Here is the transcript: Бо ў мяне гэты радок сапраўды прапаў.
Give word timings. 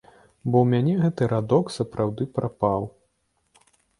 Бо 0.49 0.61
ў 0.61 0.65
мяне 0.71 0.93
гэты 1.01 1.27
радок 1.33 1.69
сапраўды 1.77 2.23
прапаў. 2.39 2.91